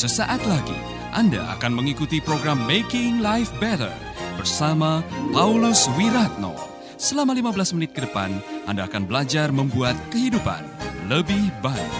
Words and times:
Sesaat 0.00 0.40
lagi 0.48 0.80
Anda 1.12 1.44
akan 1.60 1.76
mengikuti 1.76 2.24
program 2.24 2.64
Making 2.64 3.20
Life 3.20 3.52
Better 3.60 3.92
bersama 4.40 5.04
Paulus 5.28 5.92
Wiratno. 5.92 6.56
Selama 6.96 7.36
15 7.36 7.76
menit 7.76 7.92
ke 7.92 8.08
depan, 8.08 8.32
Anda 8.64 8.88
akan 8.88 9.04
belajar 9.04 9.52
membuat 9.52 9.92
kehidupan 10.08 10.64
lebih 11.04 11.52
baik. 11.60 11.92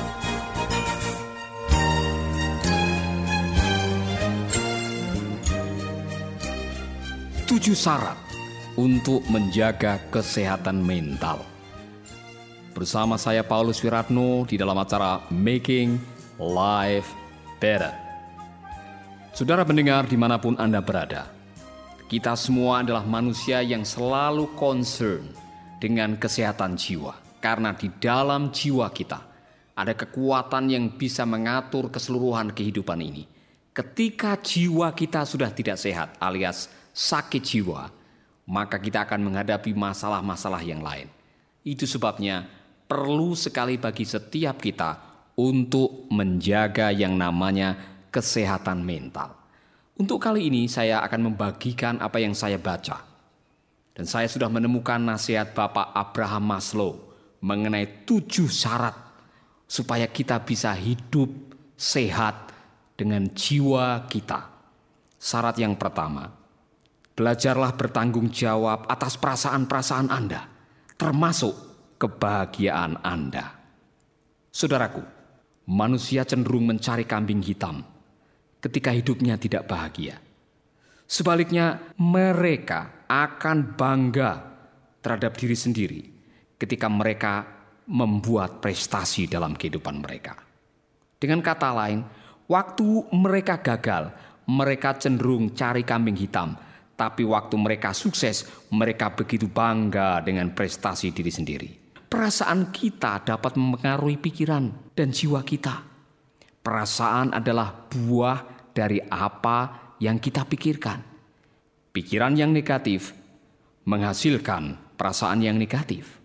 Tujuh 7.52 7.76
syarat 7.76 8.16
untuk 8.80 9.20
menjaga 9.28 10.00
kesehatan 10.08 10.80
mental. 10.80 11.44
Bersama 12.72 13.20
saya 13.20 13.44
Paulus 13.44 13.84
Wiratno 13.84 14.48
di 14.48 14.56
dalam 14.56 14.80
acara 14.80 15.20
Making 15.28 16.00
Life 16.40 17.19
Better. 17.60 17.92
Saudara 19.36 19.68
pendengar 19.68 20.08
di 20.08 20.16
mana 20.16 20.40
pun 20.40 20.56
Anda 20.56 20.80
berada, 20.80 21.28
kita 22.08 22.32
semua 22.32 22.80
adalah 22.80 23.04
manusia 23.04 23.60
yang 23.60 23.84
selalu 23.84 24.56
concern 24.56 25.28
dengan 25.76 26.16
kesehatan 26.16 26.80
jiwa. 26.80 27.20
Karena 27.36 27.76
di 27.76 27.92
dalam 28.00 28.48
jiwa 28.48 28.88
kita 28.88 29.20
ada 29.76 29.92
kekuatan 29.92 30.72
yang 30.72 30.96
bisa 30.96 31.28
mengatur 31.28 31.92
keseluruhan 31.92 32.56
kehidupan 32.56 32.96
ini. 33.04 33.28
Ketika 33.76 34.40
jiwa 34.40 34.96
kita 34.96 35.28
sudah 35.28 35.52
tidak 35.52 35.76
sehat 35.76 36.16
alias 36.16 36.72
sakit 36.96 37.44
jiwa, 37.44 37.92
maka 38.48 38.80
kita 38.80 39.04
akan 39.04 39.20
menghadapi 39.28 39.76
masalah-masalah 39.76 40.64
yang 40.64 40.80
lain. 40.80 41.12
Itu 41.60 41.84
sebabnya 41.84 42.48
perlu 42.88 43.36
sekali 43.36 43.76
bagi 43.76 44.08
setiap 44.08 44.64
kita 44.64 45.09
untuk 45.40 46.04
menjaga 46.12 46.92
yang 46.92 47.16
namanya 47.16 47.80
kesehatan 48.12 48.84
mental. 48.84 49.32
Untuk 49.96 50.20
kali 50.20 50.52
ini 50.52 50.68
saya 50.68 51.00
akan 51.00 51.32
membagikan 51.32 51.96
apa 52.04 52.20
yang 52.20 52.36
saya 52.36 52.60
baca. 52.60 53.00
Dan 53.96 54.04
saya 54.04 54.28
sudah 54.28 54.48
menemukan 54.52 55.00
nasihat 55.00 55.56
Bapak 55.56 55.92
Abraham 55.96 56.44
Maslow 56.44 56.92
mengenai 57.40 58.04
tujuh 58.04 58.48
syarat 58.48 58.96
supaya 59.64 60.08
kita 60.08 60.40
bisa 60.44 60.72
hidup 60.76 61.28
sehat 61.76 62.52
dengan 62.96 63.28
jiwa 63.32 64.04
kita. 64.08 64.48
Syarat 65.20 65.56
yang 65.60 65.76
pertama, 65.76 66.32
belajarlah 67.12 67.76
bertanggung 67.76 68.32
jawab 68.32 68.88
atas 68.88 69.20
perasaan-perasaan 69.20 70.08
Anda, 70.08 70.48
termasuk 70.96 71.52
kebahagiaan 72.00 73.04
Anda. 73.04 73.52
Saudaraku, 74.48 75.19
manusia 75.70 76.26
cenderung 76.26 76.66
mencari 76.66 77.06
kambing 77.06 77.38
hitam 77.46 77.86
ketika 78.58 78.90
hidupnya 78.90 79.38
tidak 79.38 79.70
bahagia. 79.70 80.18
Sebaliknya, 81.06 81.94
mereka 82.02 83.06
akan 83.06 83.78
bangga 83.78 84.30
terhadap 84.98 85.38
diri 85.38 85.54
sendiri 85.54 86.02
ketika 86.58 86.90
mereka 86.90 87.46
membuat 87.86 88.58
prestasi 88.58 89.30
dalam 89.30 89.54
kehidupan 89.54 90.02
mereka. 90.02 90.38
Dengan 91.18 91.42
kata 91.42 91.70
lain, 91.74 92.02
waktu 92.46 93.10
mereka 93.14 93.58
gagal, 93.62 94.14
mereka 94.50 94.98
cenderung 94.98 95.54
cari 95.54 95.82
kambing 95.82 96.18
hitam, 96.18 96.54
tapi 96.94 97.22
waktu 97.26 97.54
mereka 97.58 97.94
sukses, 97.94 98.46
mereka 98.70 99.14
begitu 99.14 99.46
bangga 99.50 100.22
dengan 100.22 100.50
prestasi 100.54 101.10
diri 101.10 101.32
sendiri. 101.32 101.79
Perasaan 102.10 102.74
kita 102.74 103.22
dapat 103.22 103.54
mempengaruhi 103.54 104.18
pikiran 104.18 104.90
dan 104.98 105.14
jiwa 105.14 105.46
kita. 105.46 105.78
Perasaan 106.58 107.30
adalah 107.30 107.86
buah 107.86 108.66
dari 108.74 108.98
apa 108.98 109.94
yang 110.02 110.18
kita 110.18 110.42
pikirkan. 110.42 110.98
Pikiran 111.94 112.34
yang 112.34 112.50
negatif 112.50 113.14
menghasilkan 113.86 114.94
perasaan 114.98 115.38
yang 115.38 115.54
negatif. 115.54 116.18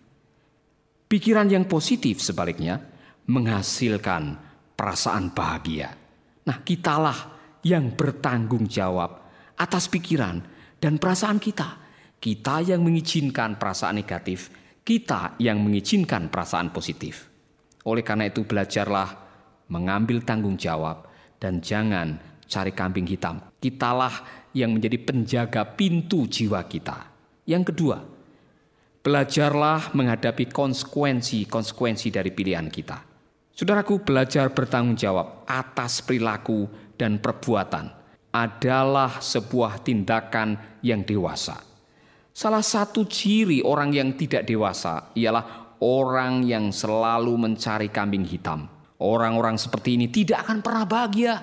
Pikiran 1.06 1.46
yang 1.46 1.70
positif 1.70 2.18
sebaliknya 2.18 2.82
menghasilkan 3.30 4.42
perasaan 4.74 5.30
bahagia. 5.30 5.94
Nah, 6.50 6.66
kitalah 6.66 7.18
yang 7.62 7.94
bertanggung 7.94 8.66
jawab 8.66 9.22
atas 9.54 9.86
pikiran 9.86 10.42
dan 10.82 10.98
perasaan 10.98 11.38
kita. 11.38 11.86
Kita 12.18 12.58
yang 12.58 12.82
mengizinkan 12.82 13.54
perasaan 13.54 14.02
negatif, 14.02 14.50
kita 14.86 15.34
yang 15.42 15.58
mengizinkan 15.66 16.30
perasaan 16.30 16.70
positif. 16.70 17.26
Oleh 17.82 18.06
karena 18.06 18.30
itu, 18.30 18.46
belajarlah 18.46 19.26
mengambil 19.66 20.22
tanggung 20.22 20.54
jawab 20.54 21.10
dan 21.42 21.58
jangan 21.58 22.22
cari 22.46 22.70
kambing 22.70 23.10
hitam. 23.10 23.42
Kitalah 23.58 24.46
yang 24.54 24.78
menjadi 24.78 25.02
penjaga 25.02 25.66
pintu 25.74 26.30
jiwa 26.30 26.62
kita. 26.70 27.10
Yang 27.50 27.74
kedua, 27.74 27.98
Belajarlah 29.06 29.94
menghadapi 29.94 30.50
konsekuensi-konsekuensi 30.50 32.10
dari 32.10 32.34
pilihan 32.34 32.66
kita. 32.66 33.06
Saudaraku, 33.54 34.02
belajar 34.02 34.50
bertanggung 34.50 34.98
jawab 34.98 35.46
atas 35.46 36.02
perilaku 36.02 36.66
dan 36.98 37.22
perbuatan 37.22 37.86
adalah 38.34 39.22
sebuah 39.22 39.78
tindakan 39.86 40.82
yang 40.82 41.06
dewasa. 41.06 41.54
Salah 42.36 42.60
satu 42.60 43.08
ciri 43.08 43.64
orang 43.64 43.96
yang 43.96 44.12
tidak 44.12 44.44
dewasa 44.44 45.08
ialah 45.16 45.72
orang 45.80 46.44
yang 46.44 46.68
selalu 46.68 47.32
mencari 47.32 47.88
kambing 47.88 48.28
hitam. 48.28 48.68
Orang-orang 49.00 49.56
seperti 49.56 49.96
ini 49.96 50.12
tidak 50.12 50.44
akan 50.44 50.60
pernah 50.60 50.84
bahagia. 50.84 51.40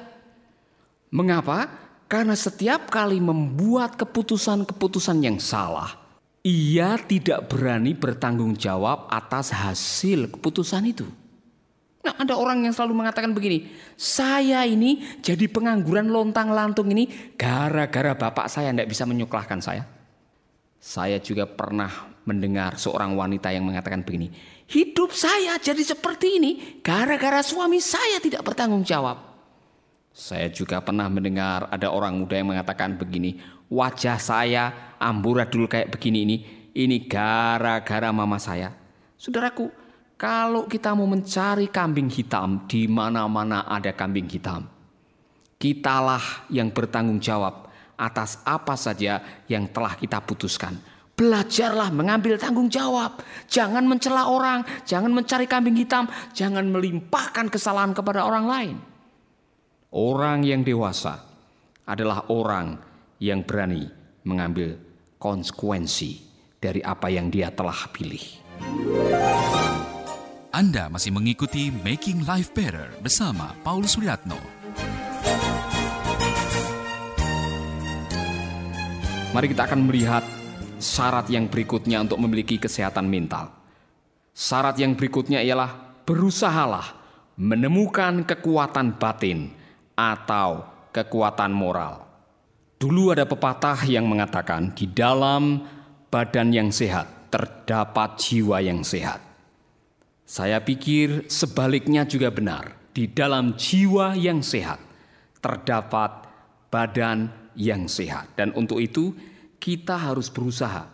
Mengapa? 1.10 1.66
Karena 2.06 2.38
setiap 2.38 2.94
kali 2.94 3.18
membuat 3.18 3.98
keputusan-keputusan 3.98 5.18
yang 5.26 5.42
salah, 5.42 5.98
ia 6.46 6.94
tidak 7.02 7.50
berani 7.50 7.98
bertanggung 7.98 8.54
jawab 8.54 9.10
atas 9.10 9.50
hasil 9.50 10.30
keputusan 10.30 10.94
itu. 10.94 11.10
Nah, 12.06 12.22
ada 12.22 12.38
orang 12.38 12.70
yang 12.70 12.74
selalu 12.76 13.02
mengatakan 13.02 13.34
begini, 13.34 13.66
saya 13.98 14.62
ini 14.70 15.02
jadi 15.26 15.50
pengangguran 15.50 16.14
lontang 16.14 16.54
lantung 16.54 16.94
ini 16.94 17.34
gara-gara 17.34 18.14
bapak 18.14 18.46
saya 18.46 18.70
tidak 18.70 18.94
bisa 18.94 19.10
menyuklahkan 19.10 19.58
saya. 19.58 20.03
Saya 20.84 21.16
juga 21.24 21.48
pernah 21.48 22.12
mendengar 22.28 22.76
seorang 22.76 23.16
wanita 23.16 23.56
yang 23.56 23.64
mengatakan 23.64 24.04
begini, 24.04 24.28
hidup 24.68 25.16
saya 25.16 25.56
jadi 25.56 25.80
seperti 25.80 26.44
ini 26.44 26.52
gara-gara 26.84 27.40
suami 27.40 27.80
saya 27.80 28.20
tidak 28.20 28.44
bertanggung 28.44 28.84
jawab. 28.84 29.16
Saya 30.12 30.52
juga 30.52 30.84
pernah 30.84 31.08
mendengar 31.08 31.72
ada 31.72 31.88
orang 31.88 32.20
muda 32.20 32.36
yang 32.36 32.52
mengatakan 32.52 33.00
begini, 33.00 33.40
wajah 33.72 34.20
saya 34.20 34.92
amburadul 35.00 35.72
kayak 35.72 35.88
begini 35.88 36.28
ini, 36.28 36.38
ini 36.76 37.08
gara-gara 37.08 38.12
mama 38.12 38.36
saya. 38.36 38.76
Saudaraku, 39.16 39.72
kalau 40.20 40.68
kita 40.68 40.92
mau 40.92 41.08
mencari 41.08 41.72
kambing 41.72 42.12
hitam 42.12 42.68
di 42.68 42.92
mana-mana 42.92 43.64
ada 43.72 43.96
kambing 43.96 44.28
hitam, 44.28 44.68
kitalah 45.56 46.44
yang 46.52 46.68
bertanggung 46.76 47.24
jawab 47.24 47.63
atas 47.98 48.42
apa 48.44 48.74
saja 48.74 49.44
yang 49.48 49.70
telah 49.70 49.96
kita 49.98 50.20
putuskan. 50.24 50.78
Belajarlah 51.14 51.94
mengambil 51.94 52.42
tanggung 52.42 52.74
jawab. 52.74 53.22
Jangan 53.46 53.86
mencela 53.86 54.34
orang, 54.34 54.66
jangan 54.82 55.14
mencari 55.14 55.46
kambing 55.46 55.78
hitam, 55.78 56.10
jangan 56.34 56.66
melimpahkan 56.66 57.54
kesalahan 57.54 57.94
kepada 57.94 58.26
orang 58.26 58.46
lain. 58.50 58.76
Orang 59.94 60.42
yang 60.42 60.66
dewasa 60.66 61.22
adalah 61.86 62.26
orang 62.34 62.82
yang 63.22 63.46
berani 63.46 63.86
mengambil 64.26 64.74
konsekuensi 65.22 66.18
dari 66.58 66.82
apa 66.82 67.14
yang 67.14 67.30
dia 67.30 67.54
telah 67.54 67.78
pilih. 67.94 68.24
Anda 70.50 70.90
masih 70.90 71.14
mengikuti 71.14 71.70
Making 71.70 72.26
Life 72.26 72.54
Better 72.58 72.90
bersama 73.02 73.54
Paulus 73.62 73.94
Suryatno. 73.98 74.63
Mari 79.34 79.50
kita 79.50 79.66
akan 79.66 79.90
melihat 79.90 80.22
syarat 80.78 81.26
yang 81.26 81.50
berikutnya 81.50 82.06
untuk 82.06 82.22
memiliki 82.22 82.62
kesehatan 82.62 83.10
mental. 83.10 83.50
Syarat 84.30 84.78
yang 84.78 84.94
berikutnya 84.94 85.42
ialah 85.42 85.74
berusahalah 86.06 86.94
menemukan 87.42 88.30
kekuatan 88.30 88.94
batin 89.02 89.50
atau 89.98 90.70
kekuatan 90.94 91.50
moral. 91.50 92.06
Dulu 92.78 93.10
ada 93.10 93.26
pepatah 93.26 93.82
yang 93.90 94.06
mengatakan 94.06 94.70
di 94.78 94.86
dalam 94.94 95.66
badan 96.14 96.54
yang 96.54 96.70
sehat 96.70 97.34
terdapat 97.34 98.22
jiwa 98.22 98.62
yang 98.62 98.86
sehat. 98.86 99.18
Saya 100.30 100.62
pikir 100.62 101.26
sebaliknya 101.26 102.06
juga 102.06 102.30
benar. 102.30 102.78
Di 102.94 103.10
dalam 103.10 103.58
jiwa 103.58 104.14
yang 104.14 104.46
sehat 104.46 104.78
terdapat 105.42 106.30
badan 106.70 107.43
yang 107.58 107.90
sehat. 107.90 108.34
Dan 108.38 108.54
untuk 108.58 108.80
itu 108.80 109.14
kita 109.60 109.96
harus 109.96 110.28
berusaha 110.28 110.90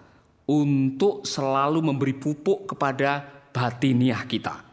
untuk 0.50 1.25
selalu 1.29 1.79
memberi 1.85 2.17
pupuk 2.17 2.73
kepada 2.73 3.21
batiniah 3.53 4.25
kita. 4.25 4.65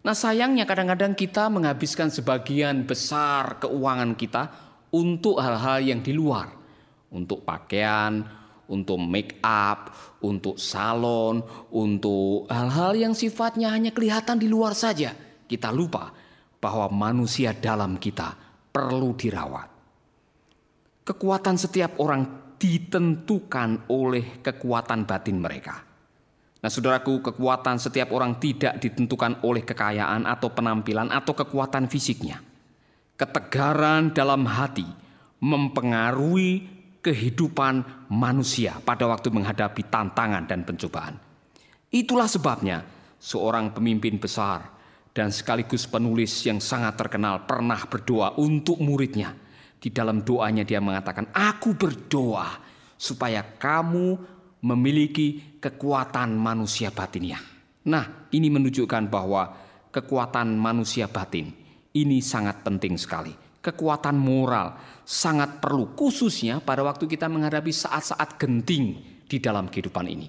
Nah, 0.00 0.16
sayangnya 0.16 0.64
kadang-kadang 0.64 1.12
kita 1.12 1.52
menghabiskan 1.52 2.08
sebagian 2.08 2.88
besar 2.88 3.60
keuangan 3.60 4.16
kita 4.16 4.48
untuk 4.90 5.38
hal-hal 5.38 5.84
yang 5.84 6.00
di 6.00 6.16
luar, 6.16 6.50
untuk 7.12 7.44
pakaian, 7.44 8.24
untuk 8.70 8.98
make 8.98 9.38
up, 9.44 9.94
untuk 10.24 10.58
salon, 10.58 11.42
untuk 11.70 12.50
hal-hal 12.50 12.96
yang 12.96 13.14
sifatnya 13.14 13.70
hanya 13.70 13.94
kelihatan 13.94 14.40
di 14.40 14.50
luar 14.50 14.74
saja. 14.74 15.14
Kita 15.46 15.70
lupa 15.74 16.10
bahwa 16.58 16.90
manusia 16.90 17.54
dalam 17.54 17.98
kita 17.98 18.34
perlu 18.70 19.14
dirawat. 19.14 19.69
Kekuatan 21.10 21.58
setiap 21.58 21.98
orang 21.98 22.54
ditentukan 22.54 23.90
oleh 23.90 24.38
kekuatan 24.38 25.10
batin 25.10 25.42
mereka. 25.42 25.82
Nah, 26.62 26.70
saudaraku, 26.70 27.18
kekuatan 27.18 27.82
setiap 27.82 28.14
orang 28.14 28.38
tidak 28.38 28.78
ditentukan 28.78 29.42
oleh 29.42 29.66
kekayaan 29.66 30.22
atau 30.22 30.54
penampilan 30.54 31.10
atau 31.10 31.34
kekuatan 31.34 31.90
fisiknya. 31.90 32.38
Ketegaran 33.18 34.14
dalam 34.14 34.46
hati 34.46 34.86
mempengaruhi 35.42 36.78
kehidupan 37.02 38.06
manusia 38.12 38.78
pada 38.84 39.08
waktu 39.10 39.34
menghadapi 39.34 39.90
tantangan 39.90 40.46
dan 40.46 40.62
pencobaan. 40.62 41.18
Itulah 41.90 42.30
sebabnya 42.30 42.86
seorang 43.18 43.74
pemimpin 43.74 44.20
besar 44.20 44.68
dan 45.10 45.34
sekaligus 45.34 45.90
penulis 45.90 46.30
yang 46.46 46.62
sangat 46.62 46.94
terkenal 46.94 47.48
pernah 47.48 47.82
berdoa 47.88 48.38
untuk 48.38 48.78
muridnya. 48.78 49.32
Di 49.80 49.88
dalam 49.88 50.20
doanya 50.20 50.60
dia 50.62 50.78
mengatakan, 50.78 51.32
"Aku 51.32 51.72
berdoa 51.72 52.60
supaya 53.00 53.40
kamu 53.40 54.20
memiliki 54.60 55.56
kekuatan 55.56 56.36
manusia 56.36 56.92
batinnya. 56.92 57.40
Nah, 57.88 58.28
ini 58.32 58.52
menunjukkan 58.52 59.08
bahwa 59.08 59.48
kekuatan 59.88 60.52
manusia 60.52 61.08
batin 61.08 61.48
ini 61.96 62.20
sangat 62.20 62.60
penting 62.60 63.00
sekali. 63.00 63.32
Kekuatan 63.60 64.16
moral 64.16 64.76
sangat 65.04 65.60
perlu 65.60 65.92
khususnya 65.92 66.64
pada 66.64 66.80
waktu 66.80 67.04
kita 67.04 67.28
menghadapi 67.28 67.72
saat-saat 67.72 68.40
genting 68.40 68.96
di 69.28 69.36
dalam 69.36 69.68
kehidupan 69.68 70.06
ini. 70.08 70.28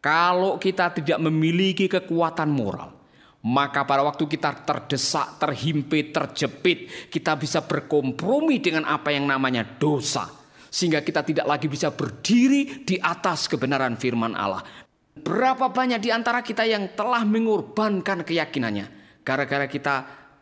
Kalau 0.00 0.56
kita 0.56 0.92
tidak 0.96 1.20
memiliki 1.20 1.88
kekuatan 1.88 2.48
moral, 2.52 2.99
maka 3.40 3.88
pada 3.88 4.04
waktu 4.04 4.28
kita 4.28 4.68
terdesak, 4.68 5.40
terhimpit, 5.40 6.12
terjepit, 6.12 7.08
kita 7.08 7.32
bisa 7.40 7.64
berkompromi 7.64 8.60
dengan 8.60 8.84
apa 8.84 9.08
yang 9.16 9.24
namanya 9.24 9.64
dosa 9.64 10.28
sehingga 10.70 11.00
kita 11.02 11.24
tidak 11.26 11.46
lagi 11.48 11.66
bisa 11.66 11.90
berdiri 11.90 12.84
di 12.86 13.00
atas 13.00 13.48
kebenaran 13.48 13.96
firman 13.96 14.36
Allah. 14.36 14.62
Berapa 15.16 15.72
banyak 15.72 15.98
di 15.98 16.12
antara 16.14 16.44
kita 16.44 16.62
yang 16.68 16.94
telah 16.94 17.26
mengorbankan 17.26 18.22
keyakinannya 18.22 18.86
gara-gara 19.24 19.66
kita 19.66 19.96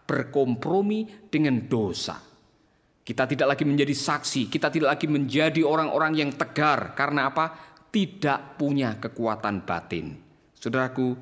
berkompromi 0.04 1.28
dengan 1.32 1.64
dosa. 1.66 2.18
Kita 3.04 3.24
tidak 3.24 3.56
lagi 3.56 3.64
menjadi 3.64 3.94
saksi, 3.96 4.52
kita 4.52 4.68
tidak 4.68 4.96
lagi 4.96 5.08
menjadi 5.08 5.64
orang-orang 5.64 6.12
yang 6.12 6.30
tegar 6.36 6.92
karena 6.92 7.32
apa? 7.32 7.56
Tidak 7.88 8.60
punya 8.60 9.00
kekuatan 9.00 9.64
batin. 9.64 10.12
Saudaraku, 10.52 11.16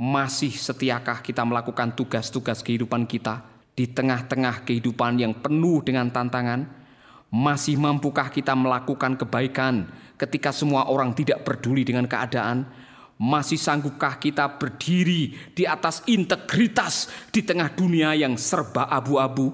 masih 0.00 0.48
setiakah 0.48 1.20
kita 1.20 1.44
melakukan 1.44 1.92
tugas-tugas 1.92 2.64
kehidupan 2.64 3.04
kita 3.04 3.44
di 3.76 3.84
tengah-tengah 3.84 4.64
kehidupan 4.64 5.20
yang 5.20 5.36
penuh 5.36 5.84
dengan 5.84 6.08
tantangan? 6.08 6.64
Masih 7.28 7.76
mampukah 7.76 8.32
kita 8.32 8.56
melakukan 8.56 9.20
kebaikan 9.20 9.92
ketika 10.16 10.56
semua 10.56 10.88
orang 10.88 11.12
tidak 11.12 11.44
peduli 11.44 11.84
dengan 11.84 12.08
keadaan? 12.08 12.64
Masih 13.20 13.60
sanggupkah 13.60 14.16
kita 14.16 14.56
berdiri 14.56 15.36
di 15.52 15.68
atas 15.68 16.00
integritas 16.08 17.12
di 17.28 17.44
tengah 17.44 17.68
dunia 17.68 18.16
yang 18.16 18.40
serba 18.40 18.88
abu-abu? 18.88 19.52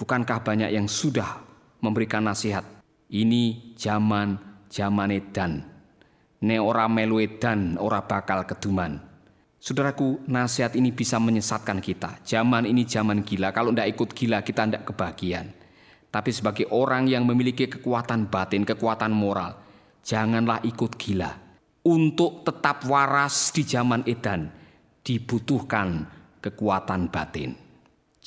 Bukankah 0.00 0.40
banyak 0.40 0.72
yang 0.72 0.88
sudah 0.88 1.44
memberikan 1.84 2.24
nasihat? 2.24 2.64
Ini 3.12 3.76
zaman 3.76 4.40
zaman 4.72 5.12
edan. 5.12 5.60
Ne 6.40 6.56
ora 6.56 6.88
melu 6.88 7.20
edan, 7.20 7.76
ora 7.76 8.00
bakal 8.00 8.48
keduman. 8.48 9.07
Saudaraku, 9.58 10.22
nasihat 10.30 10.78
ini 10.78 10.94
bisa 10.94 11.18
menyesatkan 11.18 11.82
kita. 11.82 12.22
Zaman 12.22 12.62
ini 12.62 12.86
zaman 12.86 13.26
gila. 13.26 13.50
Kalau 13.50 13.74
tidak 13.74 13.90
ikut 13.90 14.10
gila, 14.14 14.38
kita 14.46 14.70
tidak 14.70 14.86
kebahagiaan. 14.86 15.50
Tapi 16.08 16.30
sebagai 16.30 16.70
orang 16.70 17.10
yang 17.10 17.26
memiliki 17.26 17.66
kekuatan 17.66 18.30
batin, 18.30 18.62
kekuatan 18.62 19.10
moral, 19.10 19.58
janganlah 20.06 20.62
ikut 20.62 20.94
gila. 20.94 21.34
Untuk 21.84 22.46
tetap 22.46 22.86
waras 22.86 23.50
di 23.50 23.66
zaman 23.66 24.06
edan, 24.06 24.46
dibutuhkan 25.02 26.06
kekuatan 26.38 27.10
batin. 27.10 27.68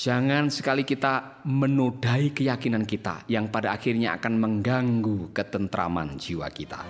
Jangan 0.01 0.49
sekali 0.49 0.81
kita 0.81 1.45
menodai 1.45 2.33
keyakinan 2.33 2.89
kita 2.89 3.23
yang 3.29 3.53
pada 3.53 3.77
akhirnya 3.77 4.17
akan 4.17 4.33
mengganggu 4.33 5.29
ketentraman 5.29 6.17
jiwa 6.17 6.49
kita. 6.49 6.81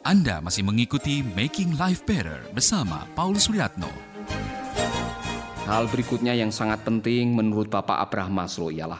Anda 0.00 0.40
masih 0.40 0.64
mengikuti 0.64 1.20
Making 1.20 1.76
Life 1.76 2.08
Better 2.08 2.40
bersama 2.56 3.04
Paulus 3.12 3.52
Wiratno. 3.52 3.92
Hal 5.68 5.92
berikutnya 5.92 6.32
yang 6.32 6.48
sangat 6.48 6.88
penting 6.88 7.36
menurut 7.36 7.68
Bapak 7.68 8.00
Abraham 8.08 8.40
Maslow 8.40 8.72
ialah 8.72 8.96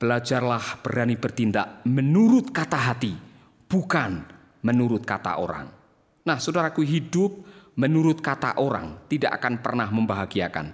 belajarlah 0.00 0.80
berani 0.80 1.20
bertindak 1.20 1.84
menurut 1.84 2.48
kata 2.48 2.80
hati, 2.80 3.12
bukan 3.68 4.24
menurut 4.64 5.04
kata 5.04 5.36
orang. 5.36 5.68
Nah, 6.24 6.40
saudaraku 6.40 6.80
hidup 6.80 7.44
menurut 7.76 8.24
kata 8.24 8.56
orang 8.56 9.04
tidak 9.04 9.36
akan 9.44 9.60
pernah 9.60 9.92
membahagiakan, 9.92 10.72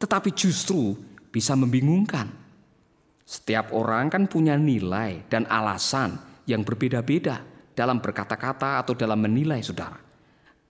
tetapi 0.00 0.32
justru 0.32 0.96
bisa 1.28 1.52
membingungkan. 1.52 2.32
Setiap 3.28 3.76
orang 3.76 4.08
kan 4.08 4.24
punya 4.24 4.56
nilai 4.56 5.28
dan 5.28 5.44
alasan 5.52 6.16
yang 6.48 6.64
berbeda-beda 6.64 7.51
dalam 7.72 7.98
berkata-kata 7.98 8.80
atau 8.84 8.92
dalam 8.92 9.20
menilai 9.20 9.60
saudara. 9.64 9.96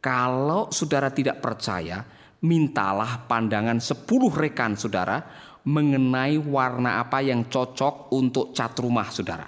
Kalau 0.02 0.70
saudara 0.74 1.10
tidak 1.14 1.38
percaya, 1.38 2.02
mintalah 2.42 3.22
pandangan 3.26 3.78
sepuluh 3.78 4.30
rekan 4.30 4.74
saudara 4.74 5.22
mengenai 5.62 6.42
warna 6.42 6.98
apa 6.98 7.22
yang 7.22 7.46
cocok 7.46 8.10
untuk 8.14 8.50
cat 8.50 8.74
rumah 8.82 9.06
saudara. 9.14 9.46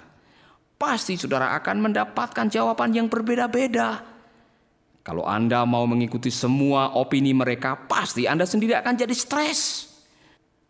Pasti 0.75 1.15
saudara 1.19 1.55
akan 1.59 1.91
mendapatkan 1.91 2.47
jawaban 2.47 2.91
yang 2.95 3.07
berbeda-beda. 3.07 4.03
Kalau 5.05 5.23
Anda 5.27 5.63
mau 5.69 5.85
mengikuti 5.85 6.33
semua 6.33 6.97
opini 6.97 7.29
mereka, 7.35 7.77
pasti 7.77 8.25
Anda 8.25 8.47
sendiri 8.47 8.73
akan 8.73 8.93
jadi 8.97 9.15
stres. 9.15 9.91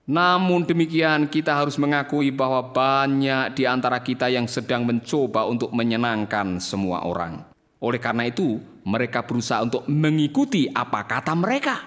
Namun 0.05 0.69
demikian 0.69 1.25
kita 1.25 1.57
harus 1.57 1.81
mengakui 1.81 2.29
bahwa 2.29 2.61
banyak 2.61 3.57
di 3.57 3.65
antara 3.65 3.97
kita 4.05 4.29
yang 4.29 4.45
sedang 4.45 4.85
mencoba 4.85 5.49
untuk 5.49 5.73
menyenangkan 5.73 6.61
semua 6.61 7.01
orang. 7.09 7.41
Oleh 7.81 7.97
karena 7.97 8.29
itu, 8.29 8.61
mereka 8.85 9.25
berusaha 9.25 9.65
untuk 9.65 9.89
mengikuti 9.89 10.69
apa 10.69 11.09
kata 11.09 11.33
mereka. 11.33 11.81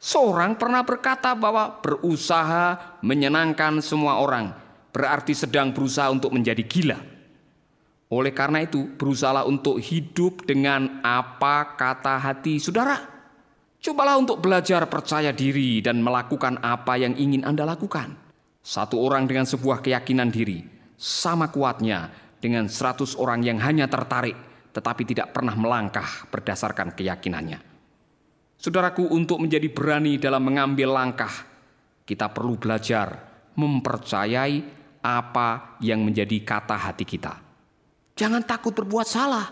Seorang 0.00 0.56
pernah 0.56 0.80
berkata 0.80 1.36
bahwa 1.36 1.78
berusaha 1.84 2.98
menyenangkan 3.04 3.84
semua 3.84 4.18
orang 4.18 4.56
berarti 4.92 5.36
sedang 5.36 5.76
berusaha 5.76 6.08
untuk 6.08 6.32
menjadi 6.32 6.64
gila. 6.64 6.98
Oleh 8.12 8.32
karena 8.32 8.64
itu, 8.64 8.92
berusahalah 8.96 9.44
untuk 9.44 9.76
hidup 9.76 10.44
dengan 10.48 11.04
apa 11.04 11.76
kata 11.76 12.16
hati 12.16 12.60
saudara. 12.60 13.11
Cobalah 13.82 14.14
untuk 14.14 14.38
belajar 14.38 14.86
percaya 14.86 15.34
diri 15.34 15.82
dan 15.82 15.98
melakukan 15.98 16.62
apa 16.62 17.02
yang 17.02 17.18
ingin 17.18 17.42
Anda 17.42 17.66
lakukan. 17.66 18.14
Satu 18.62 19.02
orang 19.02 19.26
dengan 19.26 19.42
sebuah 19.42 19.82
keyakinan 19.82 20.30
diri 20.30 20.62
sama 20.94 21.50
kuatnya 21.50 22.06
dengan 22.38 22.70
seratus 22.70 23.18
orang 23.18 23.42
yang 23.42 23.58
hanya 23.58 23.90
tertarik 23.90 24.38
tetapi 24.70 25.02
tidak 25.02 25.34
pernah 25.34 25.58
melangkah 25.58 26.30
berdasarkan 26.30 26.94
keyakinannya. 26.94 27.58
Saudaraku, 28.54 29.10
untuk 29.10 29.42
menjadi 29.42 29.66
berani 29.66 30.14
dalam 30.14 30.46
mengambil 30.46 30.94
langkah, 30.94 31.34
kita 32.06 32.30
perlu 32.30 32.54
belajar 32.54 33.18
mempercayai 33.58 34.62
apa 35.02 35.76
yang 35.82 36.06
menjadi 36.06 36.38
kata 36.46 36.78
hati 36.78 37.02
kita. 37.02 37.34
Jangan 38.14 38.46
takut 38.46 38.70
berbuat 38.70 39.10
salah, 39.10 39.50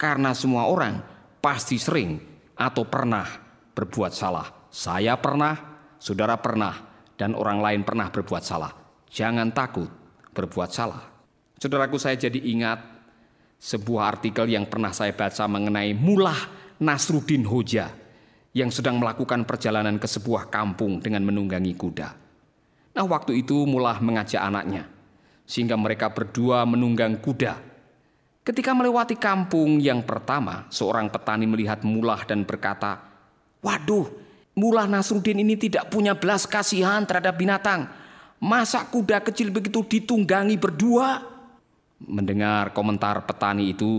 karena 0.00 0.32
semua 0.32 0.64
orang 0.64 0.96
pasti 1.44 1.76
sering 1.76 2.16
atau 2.56 2.88
pernah 2.88 3.45
berbuat 3.76 4.16
salah. 4.16 4.48
Saya 4.72 5.20
pernah, 5.20 5.52
saudara 6.00 6.40
pernah, 6.40 6.72
dan 7.20 7.36
orang 7.36 7.60
lain 7.60 7.80
pernah 7.84 8.08
berbuat 8.08 8.40
salah. 8.40 8.72
Jangan 9.12 9.52
takut 9.52 9.88
berbuat 10.32 10.72
salah. 10.72 11.04
Saudaraku, 11.60 12.00
saya 12.00 12.16
jadi 12.16 12.40
ingat 12.40 12.80
sebuah 13.60 14.16
artikel 14.16 14.48
yang 14.48 14.64
pernah 14.68 14.92
saya 14.92 15.12
baca 15.12 15.44
mengenai 15.48 15.96
Mulah 15.96 16.36
Nasruddin 16.80 17.44
Hoja 17.44 17.88
yang 18.56 18.72
sedang 18.72 19.00
melakukan 19.00 19.44
perjalanan 19.44 20.00
ke 20.00 20.08
sebuah 20.08 20.48
kampung 20.48 21.00
dengan 21.00 21.24
menunggangi 21.24 21.76
kuda. 21.76 22.08
Nah, 22.96 23.04
waktu 23.04 23.44
itu 23.44 23.68
Mulah 23.68 24.00
mengajak 24.00 24.40
anaknya, 24.40 24.88
sehingga 25.44 25.76
mereka 25.76 26.12
berdua 26.12 26.64
menunggang 26.64 27.20
kuda. 27.20 27.60
Ketika 28.40 28.72
melewati 28.72 29.16
kampung 29.20 29.80
yang 29.80 30.04
pertama, 30.04 30.64
seorang 30.72 31.12
petani 31.12 31.44
melihat 31.44 31.84
Mulah 31.84 32.24
dan 32.24 32.44
berkata, 32.48 33.05
"Waduh, 33.66 34.06
Mullah 34.54 34.86
Nasruddin 34.86 35.42
ini 35.42 35.58
tidak 35.58 35.90
punya 35.90 36.14
belas 36.14 36.46
kasihan 36.46 37.02
terhadap 37.02 37.34
binatang. 37.34 37.90
Masa 38.38 38.86
kuda 38.86 39.18
kecil 39.26 39.50
begitu 39.50 39.82
ditunggangi 39.82 40.54
berdua? 40.54 41.18
Mendengar 41.98 42.70
komentar 42.70 43.26
petani 43.26 43.74
itu, 43.74 43.98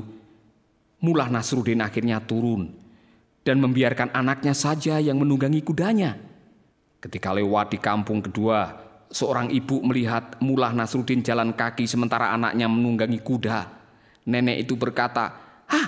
Mullah 1.04 1.28
Nasruddin 1.28 1.84
akhirnya 1.84 2.24
turun 2.24 2.72
dan 3.44 3.60
membiarkan 3.60 4.16
anaknya 4.16 4.56
saja 4.56 5.04
yang 5.04 5.20
menunggangi 5.20 5.60
kudanya. 5.62 6.16
Ketika 7.04 7.36
lewat 7.36 7.76
di 7.76 7.80
kampung 7.84 8.24
kedua, 8.24 8.72
seorang 9.12 9.52
ibu 9.52 9.84
melihat 9.84 10.40
Mullah 10.40 10.72
Nasruddin 10.72 11.22
jalan 11.22 11.52
kaki 11.54 11.86
sementara 11.86 12.32
anaknya 12.32 12.72
menunggangi 12.72 13.20
kuda. 13.20 13.68
Nenek 14.26 14.64
itu 14.64 14.80
berkata, 14.80 15.38
"Hah, 15.68 15.88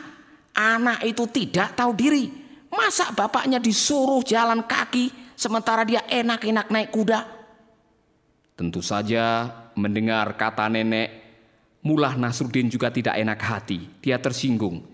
anak 0.53 0.99
itu 1.07 1.23
tidak 1.31 1.79
tahu 1.79 1.95
diri. 1.95 2.48
Masa 2.69 3.09
bapaknya 3.17 3.57
disuruh 3.57 4.21
jalan 4.21 4.61
kaki 4.61 5.33
sementara 5.33 5.81
dia 5.81 6.05
enak-enak 6.05 6.69
naik 6.69 6.89
kuda? 6.93 7.21
Tentu 8.53 8.85
saja 8.85 9.49
mendengar 9.73 10.37
kata 10.37 10.69
nenek, 10.69 11.09
Mullah 11.81 12.13
Nasruddin 12.19 12.69
juga 12.69 12.93
tidak 12.93 13.17
enak 13.17 13.39
hati. 13.41 13.79
Dia 14.03 14.21
tersinggung. 14.21 14.85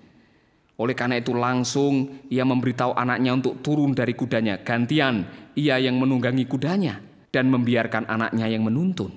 Oleh 0.75 0.95
karena 0.95 1.19
itu 1.19 1.33
langsung 1.33 2.23
ia 2.31 2.45
memberitahu 2.45 2.95
anaknya 2.95 3.31
untuk 3.35 3.59
turun 3.59 3.91
dari 3.91 4.13
kudanya. 4.13 4.61
Gantian 4.61 5.25
ia 5.57 5.81
yang 5.81 5.99
menunggangi 5.99 6.45
kudanya 6.47 7.01
dan 7.33 7.51
membiarkan 7.51 8.07
anaknya 8.07 8.47
yang 8.47 8.63
menuntun. 8.63 9.11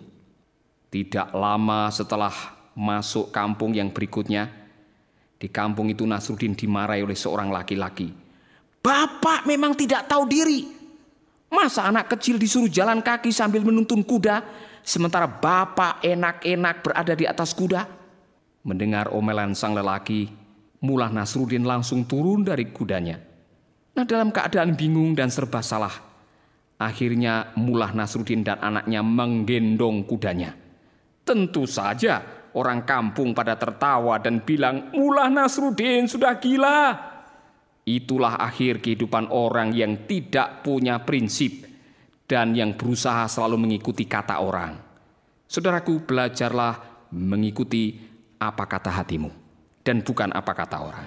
Tidak 0.88 1.36
lama 1.36 1.92
setelah 1.92 2.32
masuk 2.72 3.28
kampung 3.34 3.76
yang 3.76 3.92
berikutnya, 3.92 4.48
di 5.36 5.46
kampung 5.52 5.92
itu 5.92 6.08
Nasruddin 6.08 6.56
dimarahi 6.56 7.04
oleh 7.04 7.18
seorang 7.18 7.52
laki-laki 7.52 8.27
Bapak 8.88 9.44
memang 9.44 9.76
tidak 9.76 10.08
tahu 10.08 10.24
diri. 10.24 10.64
Masa 11.52 11.84
anak 11.92 12.08
kecil 12.16 12.40
disuruh 12.40 12.72
jalan 12.72 13.04
kaki 13.04 13.28
sambil 13.28 13.60
menuntun 13.60 14.00
kuda, 14.00 14.40
sementara 14.80 15.28
bapak 15.28 16.00
enak-enak 16.00 16.80
berada 16.80 17.12
di 17.12 17.28
atas 17.28 17.52
kuda? 17.52 17.84
Mendengar 18.64 19.12
omelan 19.12 19.52
sang 19.52 19.76
lelaki, 19.76 20.32
Mullah 20.80 21.12
Nasruddin 21.12 21.68
langsung 21.68 22.08
turun 22.08 22.48
dari 22.48 22.72
kudanya. 22.72 23.20
Nah 23.92 24.08
dalam 24.08 24.32
keadaan 24.32 24.72
bingung 24.72 25.12
dan 25.12 25.28
serba 25.28 25.60
salah, 25.60 25.92
akhirnya 26.80 27.52
Mullah 27.60 27.92
Nasruddin 27.92 28.40
dan 28.40 28.56
anaknya 28.56 29.04
menggendong 29.04 30.08
kudanya. 30.08 30.56
Tentu 31.28 31.68
saja 31.68 32.24
orang 32.56 32.88
kampung 32.88 33.36
pada 33.36 33.52
tertawa 33.52 34.16
dan 34.16 34.40
bilang, 34.40 34.96
Mullah 34.96 35.28
Nasruddin 35.28 36.08
sudah 36.08 36.40
gila. 36.40 37.17
Itulah 37.88 38.36
akhir 38.36 38.84
kehidupan 38.84 39.32
orang 39.32 39.72
yang 39.72 40.04
tidak 40.04 40.60
punya 40.60 41.00
prinsip 41.00 41.64
dan 42.28 42.52
yang 42.52 42.76
berusaha 42.76 43.24
selalu 43.24 43.56
mengikuti 43.64 44.04
kata 44.04 44.44
orang. 44.44 44.76
Saudaraku, 45.48 46.04
belajarlah 46.04 47.08
mengikuti 47.16 47.96
apa 48.36 48.68
kata 48.68 48.92
hatimu 48.92 49.32
dan 49.80 50.04
bukan 50.04 50.28
apa 50.36 50.52
kata 50.52 50.76
orang. 50.84 51.06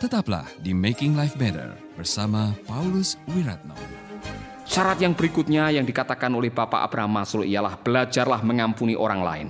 Tetaplah 0.00 0.48
di 0.56 0.72
Making 0.72 1.12
Life 1.12 1.36
Better 1.36 1.76
bersama 1.92 2.56
Paulus 2.64 3.20
Wiratno. 3.28 3.76
Syarat 4.64 4.96
yang 5.04 5.12
berikutnya 5.12 5.68
yang 5.76 5.84
dikatakan 5.84 6.32
oleh 6.32 6.48
Bapak 6.48 6.88
Abraham 6.88 7.20
Maslow 7.20 7.44
ialah 7.44 7.76
belajarlah 7.76 8.40
mengampuni 8.40 8.96
orang 8.96 9.20
lain. 9.20 9.48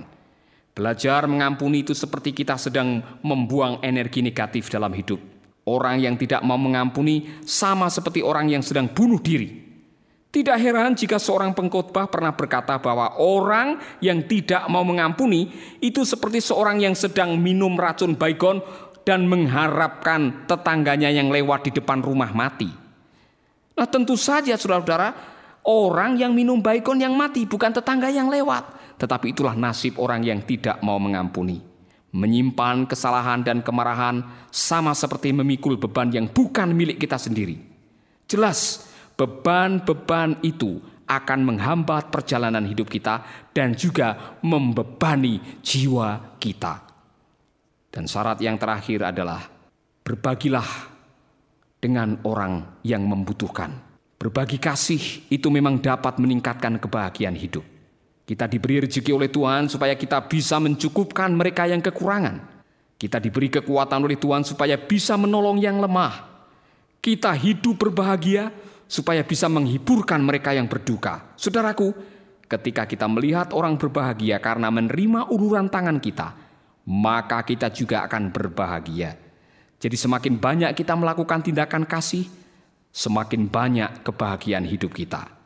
Belajar 0.71 1.27
mengampuni 1.27 1.83
itu 1.83 1.91
seperti 1.91 2.31
kita 2.31 2.55
sedang 2.55 3.03
membuang 3.19 3.83
energi 3.83 4.23
negatif 4.23 4.71
dalam 4.71 4.95
hidup. 4.95 5.19
Orang 5.67 5.99
yang 5.99 6.15
tidak 6.15 6.39
mau 6.47 6.55
mengampuni 6.55 7.27
sama 7.43 7.91
seperti 7.91 8.23
orang 8.23 8.47
yang 8.47 8.63
sedang 8.63 8.87
bunuh 8.87 9.19
diri. 9.19 9.61
Tidak 10.31 10.55
heran 10.55 10.95
jika 10.95 11.19
seorang 11.19 11.51
pengkhotbah 11.51 12.07
pernah 12.07 12.31
berkata 12.31 12.79
bahwa 12.79 13.19
orang 13.19 13.83
yang 13.99 14.23
tidak 14.23 14.63
mau 14.71 14.87
mengampuni 14.87 15.51
itu 15.83 16.07
seperti 16.07 16.39
seorang 16.39 16.79
yang 16.79 16.95
sedang 16.95 17.35
minum 17.35 17.75
racun 17.75 18.15
baygon 18.15 18.63
dan 19.03 19.27
mengharapkan 19.27 20.47
tetangganya 20.47 21.11
yang 21.11 21.27
lewat 21.27 21.67
di 21.67 21.71
depan 21.75 21.99
rumah 21.99 22.31
mati. 22.31 22.71
Nah 23.75 23.87
tentu 23.91 24.15
saja 24.15 24.55
saudara-saudara, 24.55 25.11
orang 25.67 26.15
yang 26.15 26.31
minum 26.31 26.63
baygon 26.63 27.03
yang 27.03 27.11
mati 27.11 27.43
bukan 27.43 27.75
tetangga 27.75 28.07
yang 28.07 28.31
lewat 28.31 28.80
tetapi 29.01 29.33
itulah 29.33 29.57
nasib 29.57 29.97
orang 29.97 30.21
yang 30.21 30.45
tidak 30.45 30.77
mau 30.85 31.01
mengampuni. 31.01 31.57
Menyimpan 32.13 32.85
kesalahan 32.85 33.41
dan 33.41 33.65
kemarahan 33.65 34.21
sama 34.53 34.93
seperti 34.93 35.33
memikul 35.33 35.73
beban 35.81 36.13
yang 36.13 36.29
bukan 36.29 36.69
milik 36.69 37.01
kita 37.01 37.17
sendiri. 37.17 37.57
Jelas, 38.29 38.85
beban-beban 39.17 40.37
itu 40.45 40.77
akan 41.09 41.39
menghambat 41.49 42.13
perjalanan 42.13 42.61
hidup 42.61 42.85
kita 42.93 43.25
dan 43.57 43.73
juga 43.73 44.37
membebani 44.45 45.41
jiwa 45.65 46.37
kita. 46.37 46.85
Dan 47.89 48.05
syarat 48.05 48.37
yang 48.39 48.61
terakhir 48.61 49.01
adalah 49.01 49.41
berbagilah 50.05 50.67
dengan 51.81 52.21
orang 52.27 52.79
yang 52.85 53.01
membutuhkan. 53.09 53.73
Berbagi 54.21 54.61
kasih 54.61 55.25
itu 55.33 55.49
memang 55.49 55.81
dapat 55.81 56.21
meningkatkan 56.21 56.77
kebahagiaan 56.77 57.33
hidup. 57.33 57.70
Kita 58.31 58.47
diberi 58.47 58.79
rezeki 58.79 59.11
oleh 59.11 59.27
Tuhan 59.27 59.67
supaya 59.67 59.91
kita 59.99 60.23
bisa 60.23 60.55
mencukupkan 60.55 61.27
mereka 61.35 61.67
yang 61.67 61.83
kekurangan. 61.83 62.63
Kita 62.95 63.19
diberi 63.19 63.51
kekuatan 63.51 64.07
oleh 64.07 64.15
Tuhan 64.15 64.47
supaya 64.47 64.79
bisa 64.79 65.19
menolong 65.19 65.59
yang 65.59 65.83
lemah. 65.83 66.31
Kita 67.03 67.35
hidup 67.35 67.75
berbahagia 67.83 68.47
supaya 68.87 69.19
bisa 69.27 69.51
menghiburkan 69.51 70.23
mereka 70.23 70.55
yang 70.55 70.71
berduka. 70.71 71.35
Saudaraku, 71.35 71.91
ketika 72.47 72.87
kita 72.87 73.03
melihat 73.11 73.51
orang 73.51 73.75
berbahagia 73.75 74.39
karena 74.39 74.71
menerima 74.71 75.27
uluran 75.27 75.67
tangan 75.67 75.99
kita, 75.99 76.31
maka 76.87 77.43
kita 77.43 77.67
juga 77.67 78.07
akan 78.07 78.31
berbahagia. 78.31 79.11
Jadi 79.75 79.99
semakin 79.99 80.39
banyak 80.39 80.71
kita 80.71 80.95
melakukan 80.95 81.43
tindakan 81.43 81.83
kasih, 81.83 82.31
semakin 82.95 83.51
banyak 83.51 84.07
kebahagiaan 84.07 84.63
hidup 84.63 84.95
kita. 84.95 85.40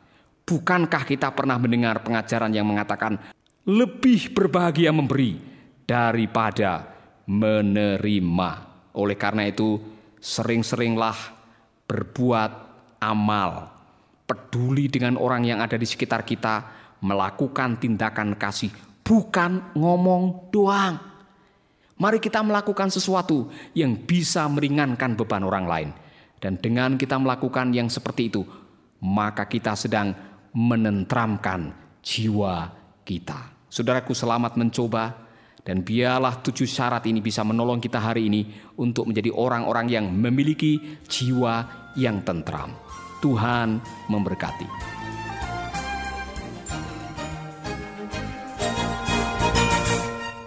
Bukankah 0.46 1.02
kita 1.02 1.34
pernah 1.34 1.58
mendengar 1.58 2.06
pengajaran 2.06 2.54
yang 2.54 2.70
mengatakan 2.70 3.18
lebih 3.66 4.30
berbahagia 4.30 4.94
memberi 4.94 5.42
daripada 5.82 6.86
menerima? 7.26 8.50
Oleh 8.94 9.18
karena 9.18 9.50
itu, 9.50 9.74
sering-seringlah 10.22 11.18
berbuat 11.90 12.50
amal, 13.02 13.74
peduli 14.22 14.86
dengan 14.86 15.18
orang 15.18 15.50
yang 15.50 15.58
ada 15.58 15.74
di 15.74 15.82
sekitar 15.82 16.22
kita, 16.22 16.62
melakukan 17.02 17.82
tindakan 17.82 18.38
kasih, 18.38 18.70
bukan 19.02 19.74
ngomong 19.74 20.54
doang. 20.54 20.94
Mari 21.98 22.22
kita 22.22 22.46
melakukan 22.46 22.94
sesuatu 22.94 23.50
yang 23.74 23.98
bisa 23.98 24.46
meringankan 24.46 25.18
beban 25.18 25.42
orang 25.42 25.66
lain. 25.66 25.90
Dan 26.38 26.54
dengan 26.62 26.94
kita 26.94 27.18
melakukan 27.18 27.74
yang 27.74 27.90
seperti 27.90 28.30
itu, 28.30 28.46
maka 29.02 29.48
kita 29.50 29.74
sedang 29.74 30.35
menentramkan 30.54 31.74
jiwa 32.04 32.70
kita. 33.02 33.54
Saudaraku 33.66 34.14
selamat 34.14 34.54
mencoba 34.54 35.26
dan 35.66 35.82
biarlah 35.82 36.38
tujuh 36.46 36.66
syarat 36.66 37.02
ini 37.10 37.18
bisa 37.18 37.42
menolong 37.42 37.82
kita 37.82 37.98
hari 37.98 38.30
ini 38.30 38.46
untuk 38.78 39.10
menjadi 39.10 39.34
orang-orang 39.34 39.90
yang 39.90 40.06
memiliki 40.06 40.78
jiwa 41.10 41.66
yang 41.98 42.22
tentram. 42.22 42.70
Tuhan 43.18 43.82
memberkati. 44.06 44.94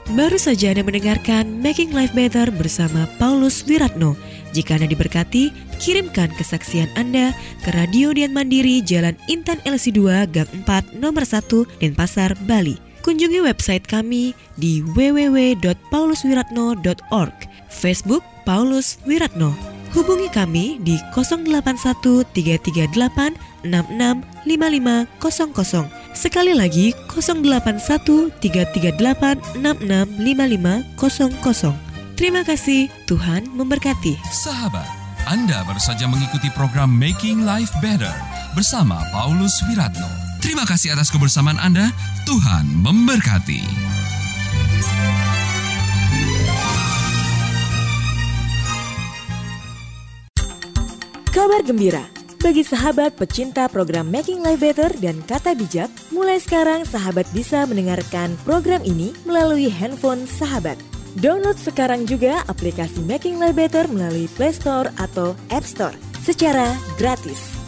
Baru 0.10 0.36
saja 0.42 0.74
Anda 0.74 0.84
mendengarkan 0.84 1.62
Making 1.62 1.94
Life 1.94 2.12
Better 2.18 2.50
bersama 2.50 3.08
Paulus 3.22 3.62
Wiratno. 3.64 4.18
Jika 4.56 4.76
Anda 4.78 4.88
diberkati, 4.90 5.52
kirimkan 5.78 6.30
kesaksian 6.36 6.90
Anda 6.98 7.34
ke 7.62 7.72
Radio 7.76 8.14
Dian 8.14 8.34
Mandiri 8.34 8.82
Jalan 8.82 9.18
Intan 9.30 9.58
LC2 9.66 10.00
Gang 10.34 10.50
4 10.66 10.94
Nomor 10.98 11.26
1 11.26 11.66
Denpasar, 11.82 12.36
Bali. 12.50 12.78
Kunjungi 13.00 13.40
website 13.40 13.88
kami 13.88 14.36
di 14.60 14.84
www.pauluswiratno.org, 14.84 17.36
Facebook 17.72 18.20
Paulus 18.44 19.00
Wiratno. 19.08 19.80
Hubungi 19.90 20.30
kami 20.30 20.78
di 20.86 21.02
081 21.16 22.22
338 22.30 23.66
665500. 23.66 26.14
Sekali 26.14 26.54
lagi 26.54 26.94
081 27.10 28.30
338 28.38 29.58
665500. 29.58 31.89
Terima 32.20 32.44
kasih, 32.44 32.92
Tuhan 33.08 33.48
memberkati. 33.56 34.20
Sahabat, 34.28 34.84
Anda 35.24 35.64
baru 35.64 35.80
saja 35.80 36.04
mengikuti 36.04 36.52
program 36.52 36.92
Making 36.92 37.48
Life 37.48 37.72
Better 37.80 38.12
bersama 38.60 39.00
Paulus 39.16 39.56
Wiratno. 39.72 40.04
Terima 40.44 40.68
kasih 40.68 41.00
atas 41.00 41.16
kebersamaan 41.16 41.56
Anda. 41.56 41.88
Tuhan 42.28 42.68
memberkati. 42.84 43.64
Kabar 51.32 51.64
gembira 51.64 52.04
bagi 52.44 52.68
sahabat 52.68 53.16
pecinta 53.16 53.72
program 53.72 54.12
Making 54.12 54.44
Life 54.44 54.60
Better 54.60 54.92
dan 55.00 55.24
Kata 55.24 55.56
Bijak, 55.56 55.88
mulai 56.12 56.44
sekarang 56.44 56.84
sahabat 56.84 57.32
bisa 57.32 57.64
mendengarkan 57.64 58.36
program 58.44 58.84
ini 58.84 59.16
melalui 59.24 59.72
handphone 59.72 60.28
sahabat. 60.28 60.89
Download 61.18 61.58
sekarang 61.58 62.06
juga 62.06 62.46
aplikasi 62.46 63.02
Making 63.02 63.42
Life 63.42 63.58
Better 63.58 63.86
melalui 63.90 64.30
Play 64.38 64.54
Store 64.54 64.94
atau 65.02 65.34
App 65.50 65.66
Store 65.66 65.96
secara 66.22 66.78
gratis. 67.02 67.59